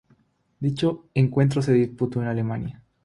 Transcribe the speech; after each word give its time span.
Dicho 0.59 1.09
encuentro 1.13 1.61
se 1.61 1.73
disputó 1.73 2.23
en 2.23 2.27
Alemania. 2.27 2.83